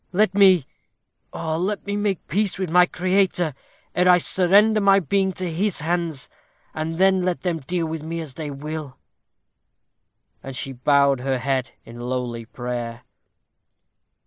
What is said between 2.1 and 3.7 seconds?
my peace with my Creator,